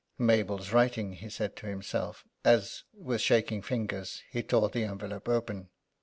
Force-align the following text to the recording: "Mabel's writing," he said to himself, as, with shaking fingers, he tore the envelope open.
"Mabel's 0.17 0.71
writing," 0.71 1.13
he 1.13 1.29
said 1.29 1.55
to 1.57 1.67
himself, 1.67 2.23
as, 2.43 2.85
with 2.91 3.21
shaking 3.21 3.61
fingers, 3.61 4.23
he 4.31 4.41
tore 4.41 4.67
the 4.69 4.83
envelope 4.83 5.29
open. 5.29 5.69